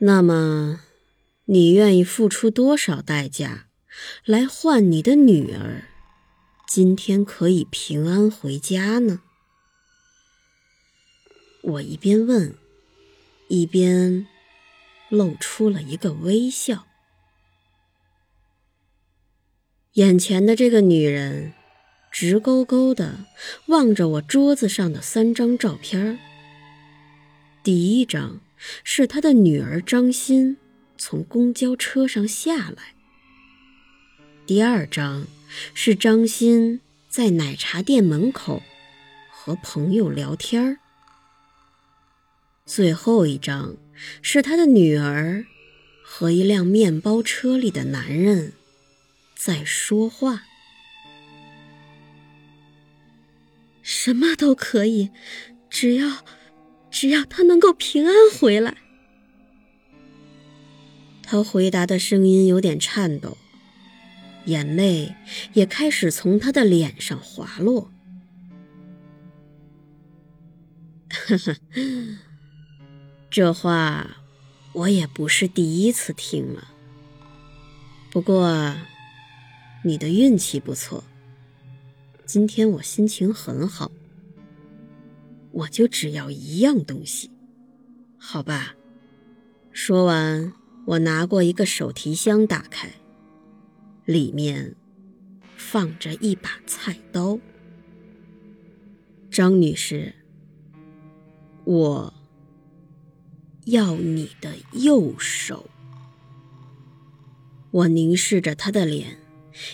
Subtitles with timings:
[0.00, 0.80] 那么，
[1.46, 3.66] 你愿意付出多少代价，
[4.24, 5.88] 来换你的女儿
[6.68, 9.22] 今天可以平安回家呢？
[11.62, 12.54] 我一边问，
[13.48, 14.28] 一边
[15.08, 16.86] 露出了一个微笑。
[19.94, 21.54] 眼前的这个女人，
[22.12, 23.26] 直勾勾的
[23.66, 26.20] 望着我桌子上的三张照片
[27.64, 28.40] 第一张。
[28.84, 30.56] 是他的女儿张欣
[30.96, 32.94] 从公交车上下来。
[34.46, 35.26] 第二张
[35.74, 38.62] 是张欣在奶茶店门口
[39.30, 40.78] 和朋友聊天儿。
[42.64, 43.76] 最后一张
[44.22, 45.46] 是他的女儿
[46.02, 48.52] 和一辆面包车里的男人
[49.34, 50.44] 在说话。
[53.82, 55.10] 什么都可以，
[55.70, 56.24] 只要。
[56.90, 58.76] 只要他能够平安回来，
[61.22, 63.36] 他回答的声音有点颤抖，
[64.46, 65.14] 眼泪
[65.52, 67.90] 也开始从他的脸上滑落。
[71.10, 71.56] 呵呵，
[73.30, 74.16] 这话
[74.72, 76.68] 我也不是第一次听了。
[78.10, 78.74] 不过，
[79.84, 81.04] 你的运气不错，
[82.24, 83.92] 今天我心情很好。
[85.58, 87.30] 我就只要一样东西，
[88.16, 88.76] 好吧。
[89.72, 90.52] 说完，
[90.86, 92.92] 我拿过一个手提箱，打开，
[94.04, 94.76] 里面
[95.56, 97.40] 放着一把菜刀。
[99.30, 100.14] 张女士，
[101.64, 102.14] 我
[103.64, 105.68] 要你的右手。
[107.72, 109.18] 我凝视着她的脸，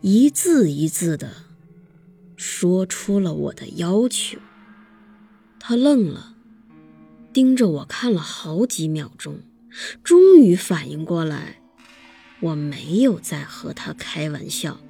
[0.00, 1.32] 一字一字的
[2.36, 4.38] 说出了我的要求。
[5.68, 6.34] 他愣了，
[7.30, 9.40] 盯着我看了好几秒钟，
[10.02, 11.60] 终于反应过来，
[12.40, 14.80] 我没有在和他开玩笑。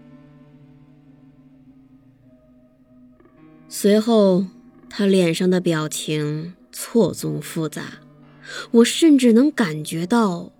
[3.68, 4.46] 随后，
[4.88, 7.94] 他脸上的表情错综复杂，
[8.70, 10.52] 我甚至能感觉到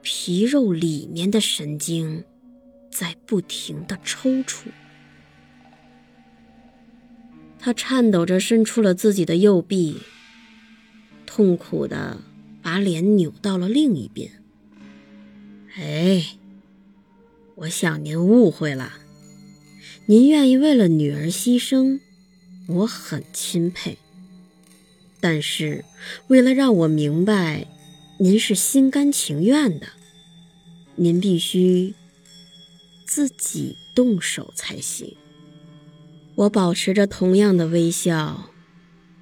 [0.00, 2.22] 皮肉里面的神经
[2.88, 4.68] 在不停的抽搐。
[7.66, 9.96] 他颤抖着伸出了自己的右臂，
[11.26, 12.22] 痛苦的
[12.62, 14.30] 把脸扭到了另一边。
[15.74, 16.36] 哎，
[17.56, 18.92] 我想您误会了。
[20.06, 21.98] 您愿意为了女儿牺牲，
[22.68, 23.98] 我很钦佩。
[25.18, 25.84] 但是，
[26.28, 27.66] 为了让我明白
[28.20, 29.88] 您是心甘情愿的，
[30.94, 31.96] 您必须
[33.04, 35.16] 自己动手才行。
[36.36, 38.50] 我保持着同样的微笑，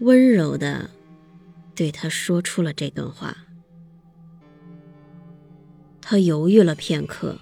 [0.01, 0.91] 温柔的
[1.73, 3.47] 对他说出了这段话。
[6.01, 7.39] 他犹豫了片刻，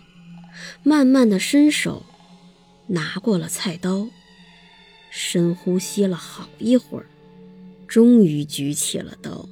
[0.83, 2.05] 慢慢的伸手
[2.89, 4.09] 拿过了菜刀，
[5.11, 7.07] 深呼吸了好一会儿，
[7.89, 9.49] 终于举起了刀。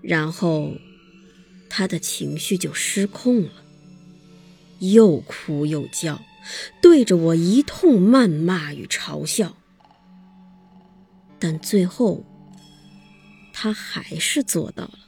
[0.00, 0.72] 然后，
[1.68, 3.50] 他的情绪就失控了，
[4.78, 6.18] 又哭又叫。
[6.80, 9.56] 对着我一通谩骂与嘲笑，
[11.38, 12.24] 但最后，
[13.52, 14.98] 他还是做到了。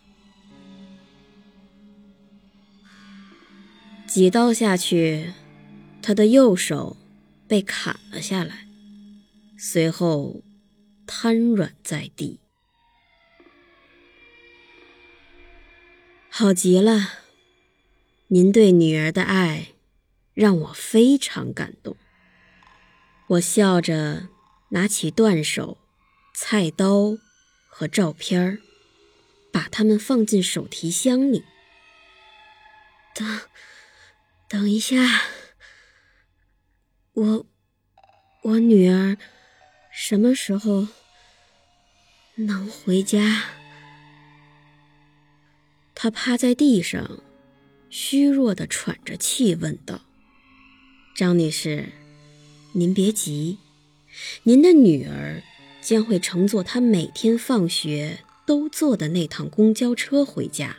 [4.06, 5.32] 几刀下去，
[6.02, 6.96] 他的右手
[7.46, 8.66] 被砍了下来，
[9.56, 10.42] 随后
[11.06, 12.40] 瘫软在地。
[16.28, 17.08] 好极了，
[18.28, 19.68] 您对女儿的爱。
[20.40, 21.98] 让我非常感动。
[23.26, 24.28] 我笑着
[24.70, 25.76] 拿起断手、
[26.34, 27.18] 菜刀
[27.68, 28.58] 和照片
[29.52, 31.44] 把它们放进手提箱里。
[33.14, 33.40] 等，
[34.48, 34.96] 等一下，
[37.12, 37.46] 我，
[38.44, 39.18] 我女儿
[39.92, 40.88] 什么时候
[42.36, 43.44] 能回家？
[45.94, 47.22] 她趴在地上，
[47.90, 50.00] 虚弱的喘着气，问道。
[51.20, 51.84] 张女士，
[52.72, 53.58] 您别急，
[54.44, 55.42] 您的女儿
[55.82, 60.78] 将会乘坐她每天放学都坐的那趟公交车回家，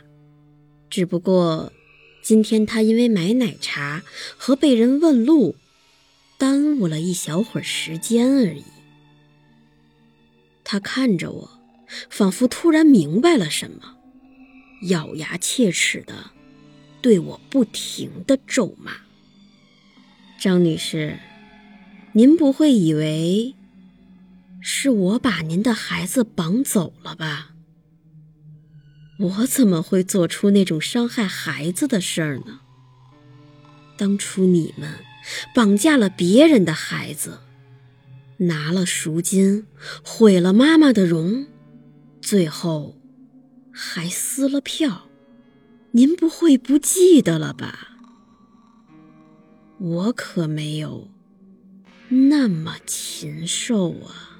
[0.90, 1.72] 只不过
[2.24, 4.02] 今天她因为买奶茶
[4.36, 5.54] 和被人问路，
[6.38, 8.64] 耽误了一小会儿时间而已。
[10.64, 11.60] 他看着我，
[12.10, 13.96] 仿佛突然明白了什么，
[14.88, 16.32] 咬牙切齿的
[17.00, 18.96] 对我不停的咒骂
[20.42, 21.20] ：“张女士，
[22.14, 23.54] 您不会以为
[24.60, 27.50] 是我把您的孩子绑走了吧？
[29.20, 32.58] 我怎么会做出那种伤害孩子的事儿呢？
[33.96, 34.92] 当初你们
[35.54, 37.38] 绑架了别人的孩子。”
[38.38, 39.68] 拿了赎金，
[40.02, 41.46] 毁了妈妈的容，
[42.20, 42.96] 最后
[43.70, 45.08] 还撕了票，
[45.92, 47.90] 您不会不记得了吧？
[49.84, 51.08] 我可没有
[52.08, 54.31] 那么禽兽啊！